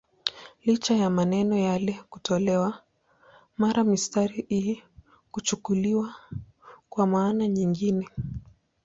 [0.63, 2.81] Licha ya maneno yale kutolewa,
[3.57, 4.83] mara mistari hii
[5.31, 6.15] huchukuliwa
[6.89, 8.09] kwa maana nyingine.